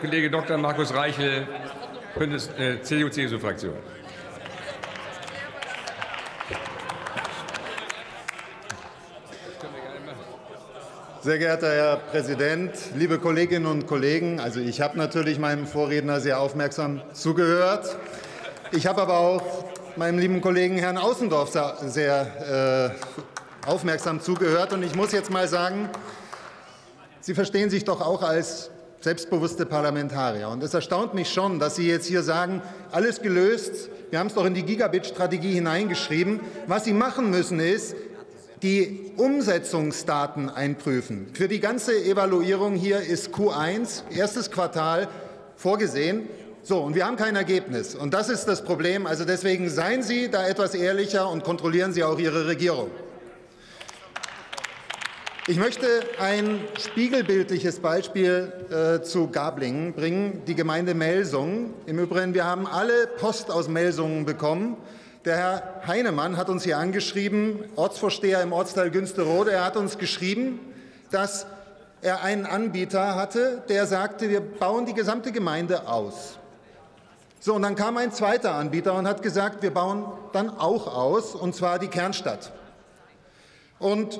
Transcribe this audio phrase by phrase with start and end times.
[0.00, 0.58] Kollege Dr.
[0.58, 1.46] Markus Reichel,
[2.18, 3.74] Bündnis, äh, CDU-CSU-Fraktion.
[11.22, 14.38] Sehr geehrter Herr Präsident, liebe Kolleginnen und Kollegen!
[14.38, 17.96] Also ich habe natürlich meinem Vorredner sehr aufmerksam zugehört.
[18.72, 19.64] Ich habe aber auch
[19.96, 21.50] meinem lieben Kollegen Herrn Außendorf
[21.82, 22.94] sehr
[23.64, 24.72] äh, aufmerksam zugehört.
[24.72, 25.88] Und ich muss jetzt mal sagen,
[27.26, 28.70] Sie verstehen sich doch auch als
[29.06, 30.48] selbstbewusste Parlamentarier.
[30.48, 32.60] Und es erstaunt mich schon, dass Sie jetzt hier sagen,
[32.90, 33.88] alles gelöst.
[34.10, 36.40] Wir haben es doch in die Gigabit-Strategie hineingeschrieben.
[36.66, 37.94] Was Sie machen müssen, ist,
[38.64, 41.28] die Umsetzungsdaten einprüfen.
[41.34, 45.06] Für die ganze Evaluierung hier ist Q1, erstes Quartal,
[45.54, 46.28] vorgesehen.
[46.64, 47.94] So, und wir haben kein Ergebnis.
[47.94, 49.06] Und das ist das Problem.
[49.06, 52.90] Also deswegen seien Sie da etwas ehrlicher und kontrollieren Sie auch Ihre Regierung.
[55.48, 55.86] Ich möchte
[56.18, 61.72] ein spiegelbildliches Beispiel äh, zu Gablingen bringen, die Gemeinde Melsungen.
[61.86, 64.76] Im Übrigen, wir haben alle Post aus Melsungen bekommen.
[65.24, 69.52] Der Herr Heinemann hat uns hier angeschrieben, Ortsvorsteher im Ortsteil Günsterode.
[69.52, 70.58] Er hat uns geschrieben,
[71.12, 71.46] dass
[72.02, 76.40] er einen Anbieter hatte, der sagte, wir bauen die gesamte Gemeinde aus.
[77.38, 81.36] So, und dann kam ein zweiter Anbieter und hat gesagt, wir bauen dann auch aus,
[81.36, 82.50] und zwar die Kernstadt.
[83.78, 84.18] Und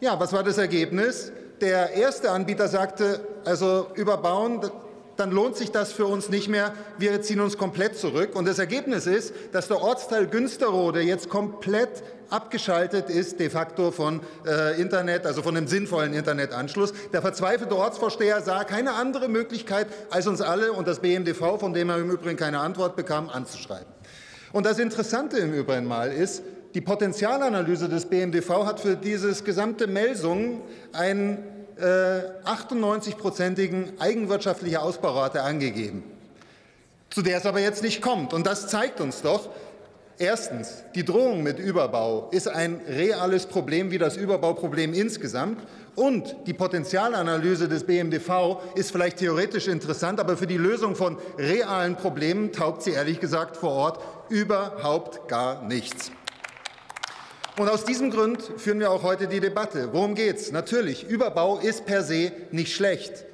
[0.00, 1.32] ja, was war das Ergebnis?
[1.60, 4.60] Der erste Anbieter sagte, also überbauen,
[5.16, 6.72] dann lohnt sich das für uns nicht mehr.
[6.96, 8.36] Wir ziehen uns komplett zurück.
[8.36, 14.20] Und das Ergebnis ist, dass der Ortsteil Günsterode jetzt komplett abgeschaltet ist, de facto von
[14.46, 16.92] äh, Internet, also von einem sinnvollen Internetanschluss.
[17.12, 21.90] Der verzweifelte Ortsvorsteher sah keine andere Möglichkeit, als uns alle und das BMDV, von dem
[21.90, 23.86] er im Übrigen keine Antwort bekam, anzuschreiben.
[24.52, 26.42] Und das Interessante im Übrigen mal ist,
[26.78, 30.60] die Potenzialanalyse des BMDV hat für dieses gesamte Melsungen
[30.92, 31.38] einen
[31.76, 36.04] äh, 98-prozentigen eigenwirtschaftliche Ausbaurate angegeben,
[37.10, 38.32] zu der es aber jetzt nicht kommt.
[38.32, 39.48] Und das zeigt uns doch,
[40.20, 45.60] Erstens, die Drohung mit Überbau ist ein reales Problem wie das Überbauproblem insgesamt.
[45.94, 51.94] Und die Potenzialanalyse des BMDV ist vielleicht theoretisch interessant, aber für die Lösung von realen
[51.94, 56.10] Problemen taugt sie ehrlich gesagt vor Ort überhaupt gar nichts.
[57.58, 59.88] Und aus diesem Grund führen wir auch heute die Debatte.
[59.92, 60.52] Worum geht es?
[60.52, 63.24] Natürlich, Überbau ist per se nicht schlecht.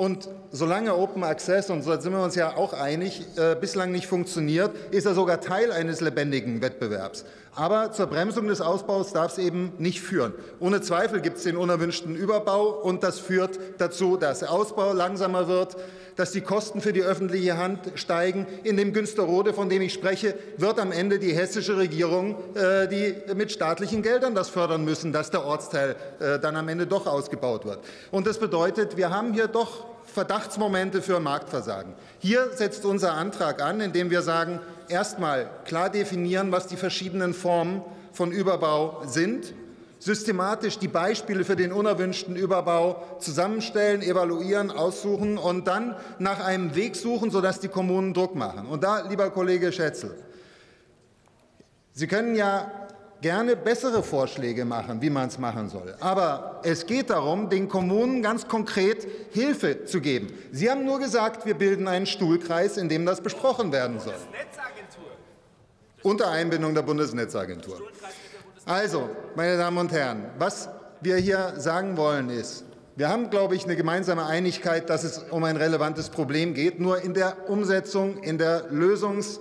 [0.00, 4.06] Und solange Open Access, und da sind wir uns ja auch einig, äh, bislang nicht
[4.06, 7.26] funktioniert, ist er sogar Teil eines lebendigen Wettbewerbs.
[7.54, 10.32] Aber zur Bremsung des Ausbaus darf es eben nicht führen.
[10.58, 15.48] Ohne Zweifel gibt es den unerwünschten Überbau und das führt dazu, dass der Ausbau langsamer
[15.48, 15.76] wird,
[16.16, 18.46] dass die Kosten für die öffentliche Hand steigen.
[18.64, 23.14] In dem Günsterrode, von dem ich spreche, wird am Ende die hessische Regierung äh, die
[23.34, 27.66] mit staatlichen Geldern das fördern müssen, dass der Ortsteil äh, dann am Ende doch ausgebaut
[27.66, 27.80] wird.
[28.10, 31.94] Und das bedeutet, wir haben hier doch Verdachtsmomente für Marktversagen.
[32.18, 37.82] Hier setzt unser Antrag an, indem wir sagen, erstmal klar definieren, was die verschiedenen Formen
[38.12, 39.54] von Überbau sind,
[39.98, 46.96] systematisch die Beispiele für den unerwünschten Überbau zusammenstellen, evaluieren, aussuchen und dann nach einem Weg
[46.96, 48.66] suchen, sodass die Kommunen Druck machen.
[48.66, 50.16] Und da, lieber Kollege Schätzel,
[51.92, 52.79] Sie können ja
[53.20, 55.94] gerne bessere Vorschläge machen, wie man es machen soll.
[56.00, 60.32] Aber es geht darum, den Kommunen ganz konkret Hilfe zu geben.
[60.52, 64.14] Sie haben nur gesagt, wir bilden einen Stuhlkreis, in dem das besprochen werden soll.
[66.02, 67.78] Unter Einbindung der Bundesnetzagentur.
[68.64, 70.68] Also, meine Damen und Herren, was
[71.00, 72.64] wir hier sagen wollen ist,
[72.96, 76.80] wir haben, glaube ich, eine gemeinsame Einigkeit, dass es um ein relevantes Problem geht.
[76.80, 79.40] Nur in der Umsetzung, in der Lösungs-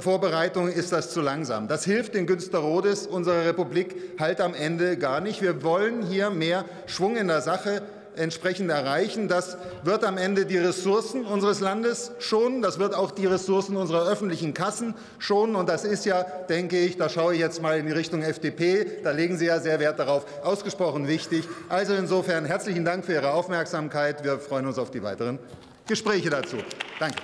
[0.00, 1.68] Vorbereitung ist das zu langsam.
[1.68, 5.42] Das hilft den Günsterrodes unserer Republik halt am Ende gar nicht.
[5.42, 7.82] Wir wollen hier mehr Schwung in der Sache
[8.16, 9.28] entsprechend erreichen.
[9.28, 12.62] Das wird am Ende die Ressourcen unseres Landes schonen.
[12.62, 15.56] Das wird auch die Ressourcen unserer öffentlichen Kassen schonen.
[15.56, 18.86] Und das ist ja, denke ich, da schaue ich jetzt mal in die Richtung FDP,
[19.02, 21.46] da legen Sie ja sehr Wert darauf, ausgesprochen wichtig.
[21.68, 24.24] Also insofern herzlichen Dank für Ihre Aufmerksamkeit.
[24.24, 25.38] Wir freuen uns auf die weiteren
[25.86, 26.56] Gespräche dazu.
[26.98, 27.18] Danke.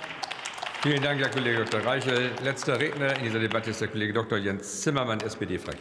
[0.83, 1.85] Vielen Dank, Herr Kollege Dr.
[1.85, 2.31] Reichel.
[2.43, 4.39] Letzter Redner in dieser Debatte ist der Kollege Dr.
[4.39, 5.79] Jens Zimmermann, SPD-Fraktion.